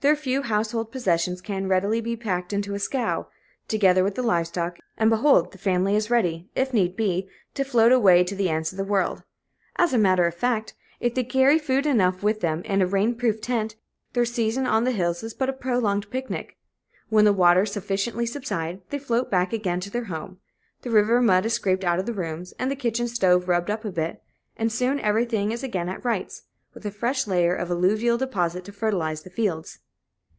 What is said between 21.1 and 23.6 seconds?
mud is scraped out of the rooms, the kitchen stove